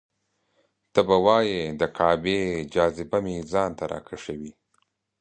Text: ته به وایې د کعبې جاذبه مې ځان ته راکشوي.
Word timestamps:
ته 0.93 0.99
به 1.07 1.17
وایې 1.25 1.61
د 1.79 1.81
کعبې 1.97 2.39
جاذبه 2.73 3.17
مې 3.25 3.35
ځان 3.51 3.69
ته 3.77 3.83
راکشوي. 3.91 4.51